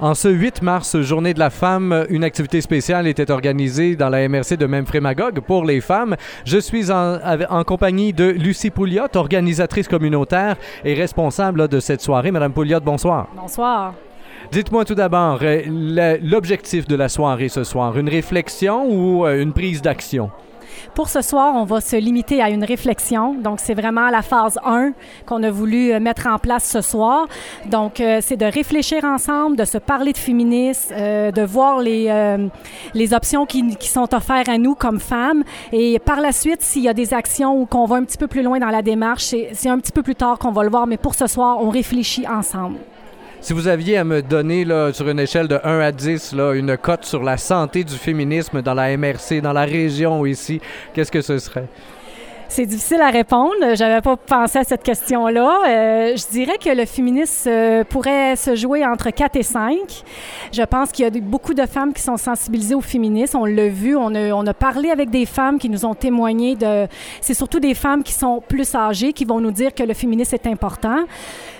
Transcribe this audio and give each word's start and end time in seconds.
En 0.00 0.14
ce 0.14 0.28
8 0.28 0.62
mars, 0.62 1.00
journée 1.00 1.34
de 1.34 1.40
la 1.40 1.50
femme, 1.50 2.06
une 2.08 2.22
activité 2.22 2.60
spéciale 2.60 3.08
était 3.08 3.32
organisée 3.32 3.96
dans 3.96 4.08
la 4.08 4.28
MRC 4.28 4.56
de 4.56 4.64
Memphremagog 4.66 5.40
pour 5.40 5.64
les 5.64 5.80
femmes. 5.80 6.14
Je 6.44 6.56
suis 6.58 6.92
en, 6.92 7.18
en 7.50 7.64
compagnie 7.64 8.12
de 8.12 8.26
Lucie 8.26 8.70
Pouliot, 8.70 9.08
organisatrice 9.16 9.88
communautaire 9.88 10.54
et 10.84 10.94
responsable 10.94 11.66
de 11.66 11.80
cette 11.80 12.00
soirée. 12.00 12.30
Madame 12.30 12.52
Pouliot, 12.52 12.78
bonsoir. 12.78 13.26
Bonsoir. 13.34 13.94
Dites-moi 14.52 14.84
tout 14.84 14.94
d'abord 14.94 15.40
euh, 15.42 16.18
l'objectif 16.22 16.86
de 16.86 16.94
la 16.94 17.08
soirée 17.08 17.48
ce 17.48 17.64
soir, 17.64 17.98
une 17.98 18.08
réflexion 18.08 18.86
ou 18.88 19.26
euh, 19.26 19.42
une 19.42 19.52
prise 19.52 19.82
d'action? 19.82 20.30
Pour 20.94 21.08
ce 21.08 21.22
soir, 21.22 21.54
on 21.54 21.64
va 21.64 21.80
se 21.80 21.96
limiter 21.96 22.42
à 22.42 22.50
une 22.50 22.64
réflexion. 22.64 23.34
Donc, 23.34 23.60
c'est 23.60 23.74
vraiment 23.74 24.08
la 24.10 24.22
phase 24.22 24.58
1 24.64 24.92
qu'on 25.26 25.42
a 25.42 25.50
voulu 25.50 25.92
euh, 25.92 26.00
mettre 26.00 26.26
en 26.26 26.38
place 26.38 26.68
ce 26.68 26.80
soir. 26.80 27.26
Donc, 27.66 28.00
euh, 28.00 28.20
c'est 28.22 28.36
de 28.36 28.46
réfléchir 28.46 29.04
ensemble, 29.04 29.56
de 29.56 29.64
se 29.64 29.78
parler 29.78 30.12
de 30.12 30.18
féminisme, 30.18 30.94
euh, 30.96 31.30
de 31.30 31.42
voir 31.42 31.80
les, 31.80 32.38
les 32.94 33.14
options 33.14 33.46
qui, 33.46 33.76
qui, 33.76 33.88
sont 33.88 34.14
offertes 34.14 34.48
à 34.48 34.58
nous 34.58 34.74
comme 34.74 35.00
femmes. 35.00 35.44
Et 35.72 35.98
par 35.98 36.20
la 36.20 36.32
suite, 36.32 36.62
s'il 36.62 36.82
y 36.82 36.88
a 36.88 36.94
des 36.94 37.14
actions 37.14 37.60
ou 37.60 37.66
qu'on 37.66 37.84
va 37.84 37.96
un 37.96 38.04
petit 38.04 38.18
peu 38.18 38.26
plus 38.26 38.42
loin 38.42 38.58
dans 38.58 38.70
la 38.70 38.82
démarche, 38.82 39.34
c'est 39.52 39.68
un 39.68 39.78
petit 39.78 39.92
peu 39.92 40.02
plus 40.02 40.14
tard 40.14 40.38
qu'on 40.38 40.52
va 40.52 40.62
le 40.62 40.70
voir. 40.70 40.86
Mais 40.86 40.96
pour 40.96 41.14
ce 41.14 41.26
soir, 41.26 41.58
on 41.60 41.70
réfléchit 41.70 42.26
ensemble. 42.26 42.78
Si 43.40 43.52
vous 43.52 43.68
aviez 43.68 43.96
à 43.96 44.04
me 44.04 44.20
donner 44.20 44.64
là, 44.64 44.92
sur 44.92 45.08
une 45.08 45.20
échelle 45.20 45.46
de 45.46 45.60
1 45.62 45.78
à 45.78 45.92
10 45.92 46.32
là, 46.32 46.52
une 46.54 46.76
cote 46.76 47.04
sur 47.04 47.22
la 47.22 47.36
santé 47.36 47.84
du 47.84 47.94
féminisme 47.94 48.62
dans 48.62 48.74
la 48.74 48.96
MRC, 48.96 49.40
dans 49.40 49.52
la 49.52 49.64
région 49.64 50.26
ici, 50.26 50.60
qu'est-ce 50.92 51.12
que 51.12 51.22
ce 51.22 51.38
serait? 51.38 51.68
C'est 52.50 52.64
difficile 52.64 53.02
à 53.02 53.10
répondre. 53.10 53.74
J'avais 53.74 54.00
pas 54.00 54.16
pensé 54.16 54.58
à 54.58 54.64
cette 54.64 54.82
question-là. 54.82 55.60
Euh, 55.68 56.16
je 56.16 56.30
dirais 56.30 56.56
que 56.56 56.70
le 56.70 56.86
féminisme 56.86 57.50
euh, 57.50 57.84
pourrait 57.84 58.36
se 58.36 58.56
jouer 58.56 58.86
entre 58.86 59.10
4 59.10 59.36
et 59.36 59.42
5. 59.42 59.76
Je 60.50 60.62
pense 60.62 60.90
qu'il 60.90 61.04
y 61.04 61.08
a 61.08 61.20
beaucoup 61.20 61.52
de 61.52 61.66
femmes 61.66 61.92
qui 61.92 62.00
sont 62.00 62.16
sensibilisées 62.16 62.74
au 62.74 62.80
féminisme. 62.80 63.36
On 63.36 63.44
l'a 63.44 63.68
vu, 63.68 63.94
on 63.96 64.06
a, 64.14 64.54
parlé 64.54 64.90
avec 64.90 65.10
des 65.10 65.26
femmes 65.26 65.58
qui 65.58 65.68
nous 65.68 65.84
ont 65.84 65.94
témoigné 65.94 66.56
de... 66.56 66.86
C'est 67.20 67.34
surtout 67.34 67.60
des 67.60 67.74
femmes 67.74 68.02
qui 68.02 68.12
sont 68.12 68.42
plus 68.48 68.74
âgées 68.74 69.12
qui 69.12 69.26
vont 69.26 69.40
nous 69.40 69.52
dire 69.52 69.74
que 69.74 69.82
le 69.82 69.92
féminisme 69.92 70.34
est 70.34 70.46
important. 70.46 71.04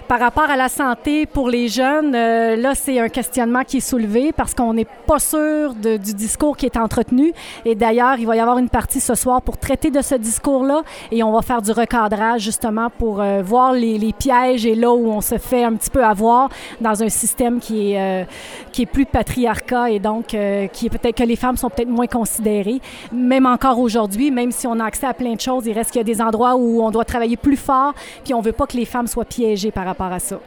Par 0.08 0.20
rapport 0.20 0.48
à 0.48 0.56
la 0.56 0.70
santé 0.70 1.26
pour 1.26 1.50
les 1.50 1.68
jeunes, 1.68 2.14
euh, 2.14 2.56
là, 2.56 2.74
c'est 2.74 2.98
un 2.98 3.10
questionnement 3.10 3.62
qui 3.62 3.76
est 3.76 3.80
soulevé 3.80 4.32
parce 4.32 4.54
qu'on 4.54 4.72
n'est 4.72 4.86
pas 5.06 5.18
sûr 5.18 5.74
du 5.74 6.14
discours 6.14 6.56
qui 6.56 6.64
est 6.64 6.78
entretenu. 6.78 7.34
Et 7.66 7.74
d'ailleurs, 7.74 8.18
il 8.18 8.26
va 8.26 8.34
y 8.34 8.40
avoir 8.40 8.56
une 8.56 8.70
partie 8.70 9.00
ce 9.00 9.14
soir 9.14 9.42
pour 9.42 9.58
traiter 9.58 9.90
de 9.90 10.00
ce 10.00 10.14
discours-là 10.14 10.77
et 11.10 11.22
on 11.22 11.32
va 11.32 11.42
faire 11.42 11.62
du 11.62 11.72
recadrage 11.72 12.42
justement 12.42 12.90
pour 12.90 13.20
euh, 13.20 13.42
voir 13.42 13.72
les, 13.72 13.98
pièges 14.18 14.64
et 14.64 14.74
là 14.74 14.90
où 14.92 15.10
on 15.10 15.20
se 15.20 15.38
fait 15.38 15.64
un 15.64 15.74
petit 15.74 15.90
peu 15.90 16.04
avoir 16.04 16.48
dans 16.80 17.02
un 17.02 17.08
système 17.08 17.60
qui 17.60 17.92
est, 17.92 18.00
euh, 18.00 18.24
qui 18.72 18.82
est 18.82 18.86
plus 18.86 19.06
patriarcat 19.06 19.90
et 19.90 19.98
donc 19.98 20.34
euh, 20.34 20.66
qui 20.68 20.86
est 20.86 20.90
peut-être 20.90 21.16
que 21.16 21.24
les 21.24 21.36
femmes 21.36 21.56
sont 21.56 21.68
peut-être 21.68 21.88
moins 21.88 22.06
considérées. 22.06 22.80
Même 23.12 23.46
encore 23.46 23.78
aujourd'hui, 23.78 24.30
même 24.30 24.50
si 24.50 24.66
on 24.66 24.80
a 24.80 24.84
accès 24.84 25.06
à 25.06 25.14
plein 25.14 25.34
de 25.34 25.40
choses, 25.40 25.66
il 25.66 25.72
reste 25.72 25.90
qu'il 25.90 26.00
y 26.00 26.00
a 26.00 26.04
des 26.04 26.20
endroits 26.20 26.56
où 26.56 26.82
on 26.82 26.90
doit 26.90 27.04
travailler 27.04 27.36
plus 27.36 27.56
fort 27.56 27.94
puis 28.24 28.34
on 28.34 28.40
veut 28.40 28.52
pas 28.52 28.66
que 28.66 28.76
les 28.76 28.84
femmes 28.84 29.06
soient 29.06 29.24
piégées 29.24 29.70
par 29.70 29.84
rapport 29.84 30.12
à 30.12 30.18
ça. 30.18 30.40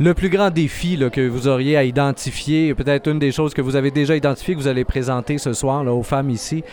Le 0.00 0.12
plus 0.12 0.28
grand 0.28 0.50
défi 0.50 0.98
que 1.12 1.28
vous 1.28 1.46
auriez 1.46 1.76
à 1.76 1.84
identifier, 1.84 2.74
peut-être 2.74 3.08
une 3.08 3.20
des 3.20 3.30
choses 3.30 3.54
que 3.54 3.62
vous 3.62 3.76
avez 3.76 3.92
déjà 3.92 4.16
identifiées 4.16 4.54
que 4.54 4.60
vous 4.60 4.66
allez 4.66 4.84
présenter 4.84 5.38
ce 5.38 5.52
soir 5.52 5.86
aux 5.86 6.02
femmes 6.02 6.30
ici? 6.30 6.64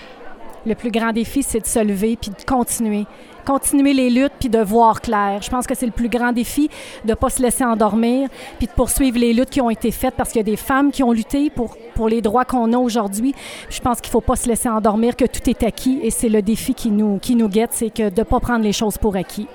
Le 0.65 0.75
plus 0.75 0.91
grand 0.91 1.11
défi, 1.11 1.41
c'est 1.41 1.59
de 1.59 1.65
se 1.65 1.79
lever 1.79 2.17
puis 2.19 2.29
de 2.31 2.43
continuer. 2.45 3.05
Continuer 3.45 3.93
les 3.93 4.11
luttes 4.11 4.33
puis 4.39 4.49
de 4.49 4.59
voir 4.59 5.01
clair. 5.01 5.41
Je 5.41 5.49
pense 5.49 5.65
que 5.65 5.73
c'est 5.73 5.87
le 5.87 5.91
plus 5.91 6.09
grand 6.09 6.31
défi 6.31 6.69
de 7.03 7.09
ne 7.09 7.15
pas 7.15 7.29
se 7.29 7.41
laisser 7.41 7.63
endormir 7.63 8.29
puis 8.59 8.67
de 8.67 8.71
poursuivre 8.71 9.17
les 9.17 9.33
luttes 9.33 9.49
qui 9.49 9.61
ont 9.61 9.71
été 9.71 9.89
faites 9.89 10.13
parce 10.15 10.29
qu'il 10.29 10.39
y 10.39 10.41
a 10.41 10.43
des 10.43 10.57
femmes 10.57 10.91
qui 10.91 11.01
ont 11.01 11.11
lutté 11.11 11.49
pour, 11.49 11.75
pour 11.95 12.07
les 12.07 12.21
droits 12.21 12.45
qu'on 12.45 12.71
a 12.73 12.77
aujourd'hui. 12.77 13.33
Je 13.69 13.79
pense 13.79 13.99
qu'il 14.01 14.09
ne 14.09 14.13
faut 14.13 14.21
pas 14.21 14.35
se 14.35 14.47
laisser 14.47 14.69
endormir, 14.69 15.15
que 15.15 15.25
tout 15.25 15.49
est 15.49 15.63
acquis 15.63 15.99
et 16.03 16.11
c'est 16.11 16.29
le 16.29 16.43
défi 16.43 16.75
qui 16.75 16.91
nous, 16.91 17.17
qui 17.17 17.35
nous 17.35 17.49
guette, 17.49 17.71
c'est 17.73 17.89
que 17.89 18.09
de 18.09 18.19
ne 18.19 18.23
pas 18.23 18.39
prendre 18.39 18.63
les 18.63 18.73
choses 18.73 18.99
pour 18.99 19.15
acquis. 19.15 19.47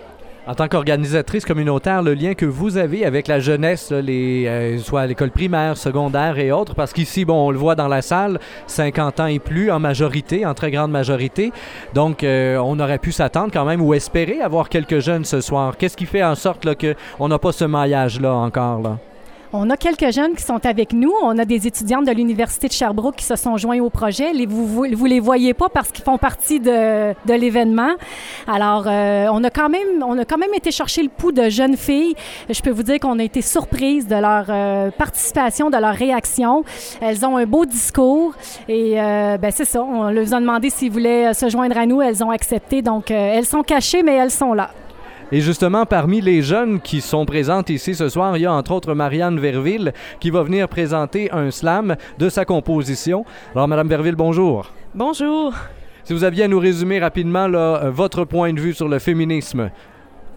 En 0.49 0.55
tant 0.55 0.69
qu'organisatrice 0.69 1.45
communautaire, 1.45 2.03
le 2.03 2.15
lien 2.15 2.34
que 2.34 2.47
vous 2.47 2.77
avez 2.77 3.05
avec 3.05 3.27
la 3.27 3.41
jeunesse, 3.41 3.89
euh, 3.91 4.79
soit 4.79 5.01
à 5.01 5.07
l'école 5.09 5.33
primaire, 5.33 5.77
secondaire 5.77 6.39
et 6.39 6.53
autres, 6.53 6.77
parce 6.77 6.93
qu'ici, 6.93 7.25
bon, 7.25 7.49
on 7.49 7.51
le 7.51 7.59
voit 7.59 7.75
dans 7.75 7.89
la 7.89 8.01
salle, 8.01 8.39
50 8.69 9.19
ans 9.19 9.27
et 9.27 9.41
plus 9.41 9.73
en 9.73 9.81
majorité, 9.81 10.47
en 10.47 10.55
très 10.55 10.71
grande 10.71 10.93
majorité. 10.93 11.51
Donc, 11.95 12.23
euh, 12.23 12.59
on 12.59 12.79
aurait 12.79 12.99
pu 12.99 13.11
s'attendre 13.11 13.51
quand 13.53 13.65
même 13.65 13.83
ou 13.83 13.93
espérer 13.93 14.41
avoir 14.41 14.69
quelques 14.69 15.01
jeunes 15.01 15.25
ce 15.25 15.41
soir. 15.41 15.77
Qu'est-ce 15.77 15.97
qui 15.97 16.06
fait 16.06 16.23
en 16.23 16.37
sorte 16.37 16.65
qu'on 16.77 17.29
n'a 17.29 17.39
pas 17.41 17.51
ce 17.51 17.65
maillage-là 17.65 18.33
encore? 18.33 18.83
Là? 18.83 18.99
On 19.53 19.71
a 19.71 19.77
quelques 19.77 20.12
jeunes 20.12 20.34
qui 20.34 20.43
sont 20.43 20.65
avec 20.67 20.93
nous. 20.93 21.12
On 21.23 21.39
a 21.39 21.45
des 21.45 21.67
étudiantes 21.67 22.05
de 22.05 22.11
l'Université 22.11 22.67
de 22.69 22.73
Sherbrooke 22.73 23.17
qui 23.17 23.25
se 23.25 23.37
sont 23.37 23.57
joints 23.57 23.79
au 23.81 23.91
projet. 23.91 24.33
vous, 24.47 24.67
vous, 24.67 25.07
les 25.07 25.21
voyez 25.21 25.55
pas 25.55 25.69
parce 25.69 25.93
qu'ils 25.93 26.05
font 26.05 26.19
partie 26.19 26.59
de, 26.59 27.12
de 27.12 27.34
l'événement. 27.34 27.95
Alors, 28.47 28.85
euh, 28.87 29.29
on, 29.31 29.45
a 29.45 29.51
quand 29.51 29.69
même, 29.69 30.03
on 30.05 30.19
a 30.19 30.25
quand 30.25 30.39
même 30.39 30.55
été 30.55 30.71
chercher 30.71 31.03
le 31.03 31.09
pouls 31.09 31.33
de 31.33 31.49
jeunes 31.49 31.77
filles. 31.77 32.15
Je 32.51 32.61
peux 32.61 32.71
vous 32.71 32.83
dire 32.83 32.99
qu'on 32.99 33.19
a 33.19 33.23
été 33.23 33.41
surprise 33.41 34.06
de 34.09 34.17
leur 34.17 34.47
euh, 34.49 34.91
participation, 34.91 35.71
de 35.71 35.77
leur 35.77 35.95
réaction. 35.95 36.65
Elles 37.01 37.25
ont 37.25 37.37
un 37.37 37.47
beau 37.47 37.67
discours 37.67 38.35
et 38.69 39.01
euh, 39.01 39.39
ben 39.39 39.51
c'est 39.53 39.65
ça. 39.65 39.83
On 39.83 40.11
leur 40.11 40.35
a 40.35 40.41
demandé 40.41 40.71
s'ils 40.71 40.91
voulaient 40.91 41.33
se 41.35 41.49
joindre 41.49 41.79
à 41.79 41.87
nous. 41.87 42.03
Elles 42.03 42.25
ont 42.25 42.31
accepté. 42.31 42.83
Donc, 42.83 43.11
elles 43.11 43.47
sont 43.47 43.62
cachées, 43.62 44.03
mais 44.03 44.15
elles 44.15 44.31
sont 44.31 44.55
là. 44.55 44.71
Et 45.32 45.41
justement, 45.41 45.87
parmi 45.87 46.20
les 46.20 46.41
jeunes 46.41 46.81
qui 46.81 47.00
sont 47.00 47.26
présentes 47.26 47.69
ici 47.69 47.97
ce 47.97 48.09
soir, 48.09 48.37
il 48.37 48.42
y 48.42 48.47
a 48.47 48.53
entre 48.53 48.70
autres 48.70 48.94
Marianne 48.94 49.41
Verville 49.41 49.92
qui 50.20 50.31
va 50.31 50.44
venir 50.44 50.69
présenter 50.69 51.32
un 51.32 51.50
slam 51.50 51.97
de 52.19 52.28
sa 52.28 52.44
composition. 52.44 53.25
Alors, 53.53 53.66
Madame 53.66 53.88
Verville, 53.88 54.14
bonjour. 54.14 54.70
Bonjour. 54.94 55.53
Si 56.04 56.12
vous 56.12 56.22
aviez 56.22 56.44
à 56.44 56.48
nous 56.48 56.60
résumer 56.60 57.00
rapidement 57.00 57.48
là, 57.48 57.91
votre 57.91 58.25
point 58.25 58.53
de 58.53 58.60
vue 58.60 58.72
sur 58.72 58.88
le 58.88 59.00
féminisme. 59.00 59.70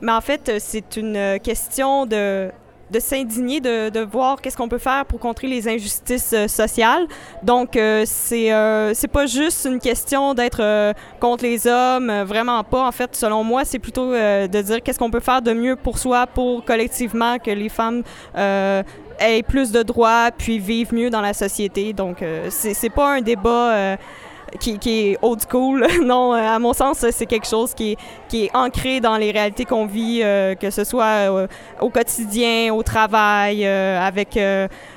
Mais 0.01 0.11
en 0.11 0.22
fait, 0.22 0.53
c'est 0.57 0.97
une 0.97 1.38
question 1.44 2.07
de 2.07 2.50
de 2.91 3.00
s'indigner, 3.00 3.59
de, 3.59 3.89
de, 3.89 4.00
voir 4.00 4.41
qu'est-ce 4.41 4.57
qu'on 4.57 4.69
peut 4.69 4.79
faire 4.79 5.05
pour 5.05 5.19
contrer 5.19 5.47
les 5.47 5.67
injustices 5.67 6.33
euh, 6.33 6.47
sociales. 6.47 7.07
Donc, 7.44 7.75
euh, 7.75 8.03
c'est 8.05 8.51
euh, 8.51 8.94
c'est 8.94 9.07
pas 9.07 9.25
juste 9.25 9.66
une 9.66 9.79
question 9.79 10.33
d'être 10.33 10.61
euh, 10.61 10.94
contre 11.19 11.44
les 11.44 11.67
hommes, 11.67 12.23
vraiment 12.23 12.63
pas. 12.63 12.88
En 12.88 12.91
fait, 12.91 13.16
selon 13.16 13.44
moi, 13.44 13.66
c'est 13.66 13.79
plutôt 13.79 14.11
de 14.11 14.61
dire 14.61 14.81
qu'est-ce 14.81 15.00
qu'on 15.00 15.11
peut 15.11 15.19
faire 15.19 15.41
de 15.41 15.53
mieux 15.53 15.75
pour 15.75 15.97
soi, 15.97 16.27
pour 16.27 16.63
collectivement 16.66 17.38
que 17.38 17.51
les 17.51 17.69
femmes 17.69 18.03
aient 18.35 19.44
plus 19.47 19.71
de 19.71 19.83
droits, 19.83 20.29
puis 20.35 20.59
vivent 20.59 20.94
mieux 20.94 21.09
dans 21.09 21.21
la 21.21 21.33
société. 21.33 21.94
Donc, 21.94 22.23
c'est 22.50 22.89
pas 22.89 23.16
un 23.16 23.21
débat 23.21 23.97
qui, 24.60 24.80
qui, 24.80 25.12
est 25.12 25.18
old 25.22 25.40
school. 25.50 25.86
non, 26.04 26.34
euh, 26.34 26.38
à 26.38 26.60
mon 26.60 26.74
sens, 26.74 27.06
c'est 27.12 27.26
quelque 27.26 27.48
chose 27.48 27.74
qui 27.74 27.92
est, 27.92 27.98
qui 28.28 28.46
est 28.46 28.56
ancré 28.56 29.00
dans 29.00 29.18
les 29.18 29.32
réalités 29.32 29.66
qu'on 29.66 29.86
vit, 29.86 30.22
euh, 30.24 30.56
que 30.56 30.70
ce 30.70 30.84
soit 30.84 31.30
euh, 31.32 31.48
au 31.80 31.90
quotidien, 31.90 32.74
au 32.74 32.84
travail, 32.84 33.66
avec, 33.66 34.38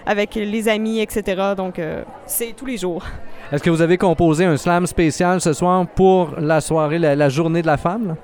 avec 0.07 0.35
les 0.35 0.69
amis, 0.69 1.01
etc. 1.01 1.55
Donc, 1.57 1.81
c'est 2.27 2.55
tous 2.57 2.67
les 2.67 2.77
jours. 2.77 3.05
Est-ce 3.51 3.63
que 3.63 3.71
vous 3.71 3.83
avez 3.83 3.99
composé 3.99 4.45
un 4.45 4.57
slam 4.57 4.87
spécial 4.87 5.41
ce 5.41 5.53
soir 5.53 5.87
pour 5.87 6.31
la 6.39 6.61
soirée, 6.61 6.99
la, 6.99 7.29
journée 7.29 7.63
de 7.63 7.67
la 7.67 7.77
femme? 7.77 8.17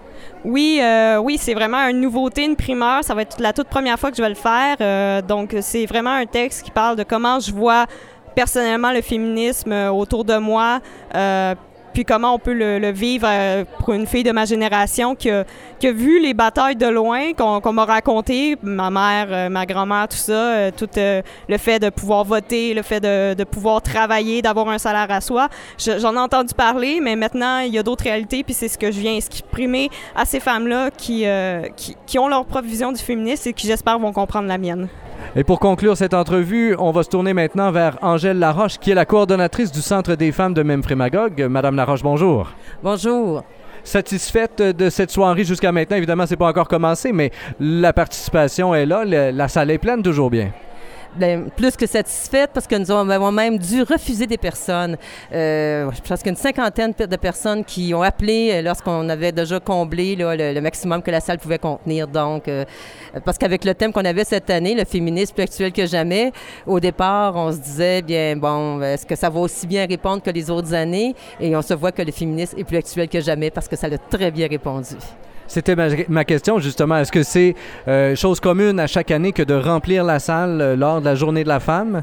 Oui, 0.44 0.80
oui, 1.20 1.36
c'est 1.38 1.54
vraiment 1.54 1.86
une 1.88 2.00
nouveauté, 2.00 2.44
une 2.44 2.56
primeur. 2.56 3.04
Ça 3.04 3.14
va 3.14 3.22
être 3.22 3.40
la 3.40 3.52
toute 3.52 3.68
première 3.68 3.98
fois 3.98 4.10
que 4.10 4.16
je 4.16 4.22
vais 4.22 4.28
le 4.28 4.34
faire. 4.34 5.22
donc, 5.22 5.56
c'est 5.60 5.86
vraiment 5.86 6.12
un 6.12 6.26
texte 6.26 6.62
qui 6.62 6.70
parle 6.70 6.96
de 6.96 7.02
comment 7.02 7.40
je 7.40 7.52
vois 7.52 7.86
personnellement 8.38 8.92
le 8.92 9.02
féminisme 9.02 9.72
euh, 9.72 9.90
autour 9.90 10.24
de 10.24 10.36
moi, 10.36 10.78
euh, 11.16 11.56
puis 11.92 12.04
comment 12.04 12.34
on 12.34 12.38
peut 12.38 12.52
le, 12.52 12.92
vivre 12.92 13.26
euh, 13.28 13.64
pour 13.80 13.92
une 13.94 14.06
fille 14.06 14.22
de 14.22 14.30
ma 14.30 14.44
génération 14.44 15.16
qui 15.16 15.28
a, 15.28 15.44
vu 15.82 16.20
les 16.22 16.34
batailles 16.34 16.76
de 16.76 16.86
loin, 16.86 17.32
qu'on 17.32 17.72
m'a 17.72 17.84
raconté, 17.84 18.56
ma 18.62 18.90
mère, 18.90 19.50
ma 19.50 19.66
grand-mère, 19.66 20.06
tout 20.06 20.16
ça, 20.16 20.70
tout 20.70 20.88
le 20.94 21.58
fait 21.58 21.80
de 21.80 21.90
pouvoir 21.90 22.22
voter, 22.22 22.74
le 22.74 22.82
fait 22.82 23.00
de, 23.00 23.34
de 23.34 23.42
pouvoir 23.42 23.82
travailler, 23.82 24.40
d'avoir 24.40 24.68
un 24.68 24.78
salaire 24.78 25.10
à 25.10 25.20
soi. 25.20 25.48
J'en 25.76 26.14
ai 26.14 26.20
entendu 26.20 26.54
parler, 26.54 27.00
mais 27.02 27.16
maintenant, 27.16 27.58
il 27.58 27.74
y 27.74 27.78
a 27.78 27.82
d'autres 27.82 28.04
réalités, 28.04 28.44
puis 28.44 28.54
c'est 28.54 28.68
ce 28.68 28.78
que 28.78 28.92
je 28.92 29.00
viens 29.00 29.16
exprimer 29.16 29.90
à 30.14 30.24
ces 30.24 30.38
femmes-là 30.38 30.92
qui, 30.96 31.24
qui, 31.74 31.96
qui 32.06 32.18
ont 32.20 32.28
leur 32.28 32.44
propre 32.44 32.68
vision 32.68 32.92
du 32.92 33.02
féminisme 33.02 33.48
et 33.48 33.52
qui, 33.52 33.66
j'espère, 33.66 33.98
vont 33.98 34.12
comprendre 34.12 34.46
la 34.46 34.58
mienne. 34.58 34.88
Et 35.36 35.44
pour 35.44 35.60
conclure 35.60 35.96
cette 35.96 36.14
entrevue, 36.14 36.74
on 36.78 36.90
va 36.90 37.02
se 37.02 37.10
tourner 37.10 37.34
maintenant 37.34 37.70
vers 37.70 37.98
Angèle 38.00 38.38
Laroche, 38.38 38.78
qui 38.78 38.90
est 38.90 38.94
la 38.94 39.04
coordonnatrice 39.04 39.70
du 39.70 39.80
Centre 39.80 40.14
des 40.14 40.32
femmes 40.32 40.54
de 40.54 40.62
Memphremagog. 40.62 41.46
Madame 41.50 41.76
Laroche, 41.76 42.02
bonjour. 42.02 42.50
Bonjour. 42.82 43.44
Satisfaite 43.84 44.60
de 44.62 44.90
cette 44.90 45.10
soirée 45.10 45.44
jusqu'à 45.44 45.70
maintenant, 45.70 45.96
évidemment, 45.96 46.26
c'est 46.26 46.36
pas 46.36 46.48
encore 46.48 46.68
commencé, 46.68 47.12
mais 47.12 47.30
la 47.60 47.92
participation 47.92 48.74
est 48.74 48.86
là, 48.86 49.04
la 49.04 49.48
salle 49.48 49.70
est 49.70 49.78
pleine 49.78 50.02
toujours 50.02 50.30
bien. 50.30 50.50
Ben, 51.16 51.50
plus 51.50 51.76
que 51.76 51.86
satisfaite 51.86 52.50
parce 52.52 52.66
que 52.66 52.76
nous 52.76 52.90
avons 52.90 53.32
même 53.32 53.58
dû 53.58 53.82
refuser 53.82 54.26
des 54.26 54.38
personnes. 54.38 54.96
Euh, 55.32 55.90
je 55.92 56.00
pense 56.00 56.22
qu'une 56.22 56.36
cinquantaine 56.36 56.92
de 56.98 57.16
personnes 57.16 57.64
qui 57.64 57.92
ont 57.94 58.02
appelé 58.02 58.50
euh, 58.52 58.62
lorsqu'on 58.62 59.08
avait 59.08 59.32
déjà 59.32 59.60
comblé 59.60 60.16
le, 60.16 60.60
maximum 60.60 61.02
que 61.02 61.10
la 61.10 61.20
salle 61.20 61.38
pouvait 61.38 61.58
contenir. 61.58 62.06
Donc, 62.06 62.48
euh, 62.48 62.64
parce 63.24 63.38
qu'avec 63.38 63.64
le 63.64 63.74
thème 63.74 63.92
qu'on 63.92 64.04
avait 64.04 64.24
cette 64.24 64.50
année, 64.50 64.74
le 64.74 64.84
féminisme 64.84 65.34
plus 65.34 65.44
actuel 65.44 65.72
que 65.72 65.86
jamais, 65.86 66.32
au 66.66 66.80
départ, 66.80 67.34
on 67.36 67.52
se 67.52 67.58
disait, 67.58 68.02
bien, 68.02 68.36
bon, 68.36 68.82
est-ce 68.82 69.06
que 69.06 69.16
ça 69.16 69.30
va 69.30 69.40
aussi 69.40 69.66
bien 69.66 69.86
répondre 69.86 70.22
que 70.22 70.30
les 70.30 70.50
autres 70.50 70.74
années? 70.74 71.14
Et 71.40 71.56
on 71.56 71.62
se 71.62 71.74
voit 71.74 71.92
que 71.92 72.02
le 72.02 72.12
féminisme 72.12 72.58
est 72.58 72.64
plus 72.64 72.76
actuel 72.76 73.08
que 73.08 73.20
jamais 73.20 73.50
parce 73.50 73.68
que 73.68 73.76
ça 73.76 73.88
l'a 73.88 73.98
très 73.98 74.30
bien 74.30 74.48
répondu. 74.48 74.96
C'était 75.48 75.74
ma, 76.08 76.24
question 76.24 76.58
justement. 76.58 76.98
Est-ce 76.98 77.10
que 77.10 77.22
c'est 77.22 77.54
euh, 77.88 78.14
chose 78.14 78.38
commune 78.38 78.78
à 78.78 78.86
chaque 78.86 79.10
année 79.10 79.32
que 79.32 79.42
de 79.42 79.54
remplir 79.54 80.04
la 80.04 80.18
salle 80.18 80.60
euh, 80.60 80.76
lors 80.76 81.00
de 81.00 81.06
la 81.06 81.14
journée 81.14 81.42
de 81.42 81.48
la 81.48 81.58
femme? 81.58 82.02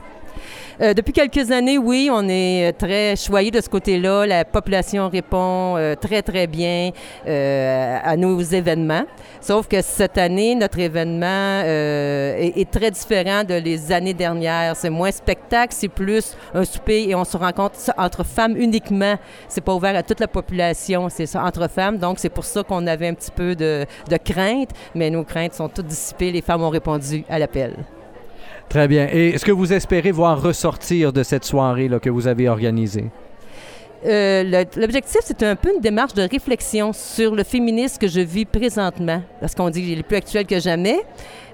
Euh, 0.82 0.94
depuis 0.94 1.14
quelques 1.14 1.52
années, 1.52 1.78
oui, 1.78 2.10
on 2.12 2.28
est 2.28 2.70
euh, 2.70 2.72
très 2.78 3.16
choyé 3.16 3.50
de 3.50 3.62
ce 3.62 3.70
côté-là. 3.70 4.26
La 4.26 4.44
population 4.44 5.10
répond 5.10 5.78
euh, 5.78 5.96
très, 5.96 6.22
très 6.22 6.48
bien 6.48 6.92
à 7.26 8.18
nos 8.18 8.42
événements. 8.42 9.06
Sauf 9.42 9.68
que 9.68 9.82
cette 9.82 10.18
année, 10.18 10.56
notre 10.56 10.80
événement 10.80 11.62
est, 11.66 12.70
très 12.72 12.92
différent 12.92 13.44
de 13.44 13.56
les 13.56 13.92
années 13.92 14.14
dernières. 14.14 14.76
C'est 14.76 14.90
moins 14.90 15.12
spectacle, 15.12 15.74
c'est 15.76 15.88
plus 15.88 16.36
un 16.54 16.66
souper 16.66 17.10
et 17.10 17.16
on 17.16 17.24
se 17.24 17.38
rencontre 17.38 17.76
entre 17.98 18.24
femmes 18.24 18.56
uniquement. 18.58 19.16
C'est 19.48 19.62
pas 19.62 19.74
ouvert 19.74 19.96
à 19.96 20.04
toute 20.04 20.20
la 20.20 20.28
population, 20.28 21.10
c'est 21.10 21.26
ça, 21.26 21.44
entre 21.44 21.70
femmes. 21.70 21.98
Donc, 21.98 22.20
c'est 22.20 22.30
pour 22.30 22.46
ça 22.46 22.64
qu'on 22.64 22.86
avait 22.88 23.08
un 23.08 23.14
petit 23.14 23.32
peu 23.32 23.56
de, 23.56 23.86
de 24.10 24.18
crainte, 24.18 24.70
mais 24.94 25.10
nos 25.10 25.24
craintes 25.24 25.54
sont 25.54 25.70
toutes 25.70 25.88
dissipées. 25.88 26.32
Les 26.32 26.42
femmes 26.42 26.64
ont 26.64 26.70
répondu 26.70 27.24
à 27.30 27.40
l'appel. 27.40 27.76
Très 28.70 28.88
bien. 28.88 29.08
Et 29.12 29.30
est-ce 29.30 29.46
que 29.46 29.52
vous 29.52 29.74
espérez 29.74 30.12
voir 30.12 30.42
ressortir 30.42 31.14
de 31.14 31.24
cette 31.24 31.46
soirée 31.46 31.88
là, 31.88 32.00
que 32.00 32.10
vous 32.10 32.28
avez 32.28 32.50
organisée? 32.50 33.06
Euh, 34.06 34.66
l'objectif, 34.76 35.22
c'est 35.24 35.42
un 35.44 35.56
peu 35.56 35.74
une 35.74 35.82
démarche 35.82 36.14
de 36.14 36.22
réflexion 36.22 36.94
sur 36.94 37.34
le 37.34 37.44
féminisme 37.44 37.98
que 37.98 38.08
je 38.08 38.20
vis 38.20 38.46
présentement. 38.46 39.22
Parce 39.40 39.56
qu'on 39.56 39.70
dit 39.70 39.82
qu'il 39.82 39.98
est 39.98 40.04
plus 40.04 40.18
actuel 40.18 40.46
que 40.46 40.60
jamais, 40.60 41.00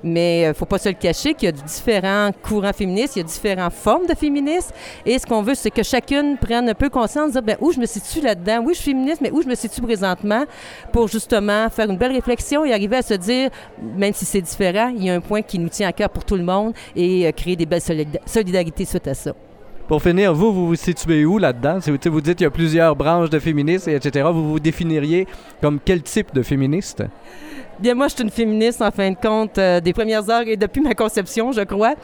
mais 0.04 0.42
il 0.42 0.46
euh, 0.46 0.48
ne 0.50 0.54
faut 0.54 0.66
pas 0.66 0.78
se 0.78 0.90
le 0.90 0.96
cacher 0.96 1.34
qu'il 1.34 1.46
y 1.46 1.50
a 1.50 1.52
différents 1.52 2.32
courants 2.44 2.74
féministes, 2.74 3.16
il 3.16 3.20
y 3.20 3.22
a 3.22 3.26
différentes 3.26 3.74
formes 3.74 4.06
de 4.06 4.16
féminisme. 4.16 4.72
Et 5.06 5.18
ce 5.20 5.26
qu'on 5.26 5.42
veut, 5.42 5.56
c'est 5.56 5.72
que 5.72 5.84
chacune 5.84 6.38
prenne 6.38 6.68
un 6.68 6.74
peu 6.74 6.90
conscience 6.90 7.28
de 7.28 7.34
dire, 7.34 7.44
ben, 7.44 7.58
où 7.62 7.72
je 7.72 7.80
me 7.80 7.86
situe 7.86 8.22
là-dedans, 8.22 8.64
oui, 8.66 8.74
je 8.74 8.82
suis 8.82 8.92
féministe, 8.92 9.22
mais 9.22 9.32
où 9.32 9.42
je 9.42 9.48
me 9.48 9.56
situe 9.56 9.82
présentement? 9.82 10.44
Pour 10.92 11.08
justement 11.08 11.70
faire 11.70 11.90
une 11.90 11.98
belle 11.98 12.14
réflexion 12.14 12.66
et 12.66 12.74
arriver 12.74 12.98
à 12.98 13.02
se 13.02 13.14
dire, 13.14 13.50
même 13.96 14.14
si 14.14 14.26
c'est 14.26 14.42
différent, 14.42 14.92
il 14.96 15.06
y 15.06 15.10
a 15.10 15.14
un 15.14 15.22
point 15.22 15.42
qui 15.42 15.60
nous 15.60 15.70
tient 15.70 15.88
à 15.88 15.94
cœur 15.94 16.10
pour 16.10 16.26
tout 16.26 16.36
le 16.36 16.44
monde 16.44 16.74
et 16.96 17.28
euh, 17.28 17.32
créer 17.32 17.56
des 17.56 17.66
belles 17.66 17.82
solidarités 18.26 18.86
suite 18.86 19.08
à 19.08 19.14
ça. 19.14 19.34
Pour 19.92 20.02
finir, 20.02 20.34
vous, 20.34 20.54
vous 20.54 20.68
vous 20.68 20.76
situez 20.76 21.26
où 21.26 21.38
là-dedans? 21.38 21.82
Si 21.82 21.92
vous 21.92 22.22
dites 22.22 22.38
qu'il 22.38 22.46
y 22.46 22.48
a 22.48 22.50
plusieurs 22.50 22.96
branches 22.96 23.30
de 23.30 23.40
féministes, 23.40 23.90
etc., 23.90 24.30
vous 24.32 24.52
vous 24.52 24.60
définiriez 24.62 25.28
comme 25.62 25.82
quel 25.84 26.02
type 26.02 26.34
de 26.34 26.44
féministe? 26.44 27.04
Bien, 27.78 27.94
moi, 27.94 28.08
je 28.08 28.14
suis 28.14 28.24
une 28.24 28.30
féministe, 28.30 28.82
en 28.82 28.90
fin 28.90 29.12
de 29.12 29.18
compte, 29.18 29.58
euh, 29.58 29.82
des 29.82 29.92
premières 29.92 30.30
heures 30.30 30.48
et 30.48 30.56
depuis 30.56 30.80
ma 30.80 30.94
conception, 30.94 31.52
je 31.52 31.60
crois. 31.64 31.96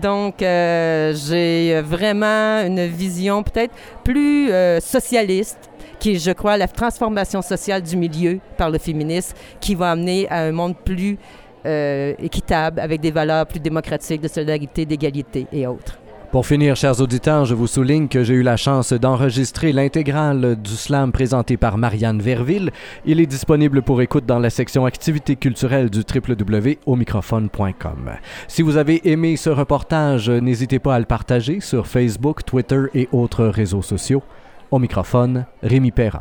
Donc, 0.00 0.40
euh, 0.40 1.12
j'ai 1.16 1.80
vraiment 1.80 2.64
une 2.64 2.86
vision 2.86 3.42
peut-être 3.42 3.74
plus 4.04 4.48
euh, 4.52 4.78
socialiste, 4.78 5.68
qui 5.98 6.12
est, 6.12 6.24
je 6.24 6.30
crois, 6.30 6.56
la 6.56 6.68
transformation 6.68 7.42
sociale 7.42 7.82
du 7.82 7.96
milieu 7.96 8.38
par 8.56 8.70
le 8.70 8.78
féminisme, 8.78 9.36
qui 9.58 9.74
va 9.74 9.90
amener 9.90 10.28
à 10.30 10.42
un 10.42 10.52
monde 10.52 10.76
plus 10.76 11.18
équitable, 11.64 12.78
avec 12.78 13.00
des 13.00 13.10
valeurs 13.10 13.46
plus 13.46 13.58
démocratiques 13.58 14.20
de 14.20 14.28
solidarité, 14.28 14.86
d'égalité 14.86 15.48
et 15.52 15.66
autres. 15.66 16.01
Pour 16.32 16.46
finir, 16.46 16.74
chers 16.76 17.00
auditeurs, 17.02 17.44
je 17.44 17.54
vous 17.54 17.66
souligne 17.66 18.08
que 18.08 18.24
j'ai 18.24 18.32
eu 18.32 18.42
la 18.42 18.56
chance 18.56 18.94
d'enregistrer 18.94 19.70
l'intégrale 19.70 20.56
du 20.56 20.70
slam 20.70 21.12
présenté 21.12 21.58
par 21.58 21.76
Marianne 21.76 22.22
Verville. 22.22 22.70
Il 23.04 23.20
est 23.20 23.26
disponible 23.26 23.82
pour 23.82 24.00
écoute 24.00 24.24
dans 24.24 24.38
la 24.38 24.48
section 24.48 24.86
activités 24.86 25.36
culturelles 25.36 25.90
du 25.90 26.00
www.omicrophone.com. 26.00 28.12
Si 28.48 28.62
vous 28.62 28.78
avez 28.78 29.06
aimé 29.10 29.36
ce 29.36 29.50
reportage, 29.50 30.30
n'hésitez 30.30 30.78
pas 30.78 30.94
à 30.94 31.00
le 31.00 31.04
partager 31.04 31.60
sur 31.60 31.86
Facebook, 31.86 32.46
Twitter 32.46 32.84
et 32.94 33.10
autres 33.12 33.44
réseaux 33.44 33.82
sociaux. 33.82 34.22
Au 34.70 34.78
microphone, 34.78 35.44
Rémi 35.62 35.90
Perra. 35.90 36.20